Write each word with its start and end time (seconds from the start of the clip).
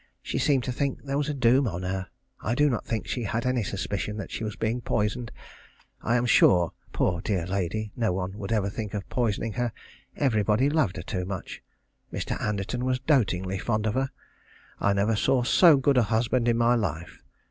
She 0.23 0.39
seemed 0.39 0.63
to 0.63 0.71
think 0.71 1.03
there 1.03 1.19
was 1.19 1.29
a 1.29 1.33
doom 1.35 1.67
on 1.67 1.83
her. 1.83 2.07
I 2.41 2.55
do 2.55 2.71
not 2.71 2.85
think 2.87 3.05
she 3.05 3.21
had 3.25 3.45
any 3.45 3.61
suspicion 3.61 4.17
that 4.17 4.31
she 4.31 4.43
was 4.43 4.55
being 4.55 4.81
poisoned. 4.81 5.31
I 6.01 6.15
am 6.15 6.25
sure 6.25 6.73
poor 6.91 7.21
dear 7.21 7.45
lady, 7.45 7.91
no 7.95 8.11
one 8.11 8.35
would 8.39 8.51
ever 8.51 8.67
think 8.67 8.95
of 8.95 9.07
poisoning 9.09 9.53
her, 9.53 9.71
everybody 10.15 10.71
loved 10.71 10.95
her 10.97 11.03
too 11.03 11.25
much. 11.25 11.61
Mr. 12.11 12.41
Anderton 12.41 12.83
was 12.83 12.97
dotingly 12.99 13.59
fond 13.59 13.85
of 13.85 13.93
her. 13.93 14.09
I 14.79 14.93
never 14.93 15.15
saw 15.15 15.43
so 15.43 15.77
good 15.77 15.97
a 15.97 16.01
husband 16.05 16.47
in 16.47 16.57
my 16.57 16.73
life. 16.73 17.21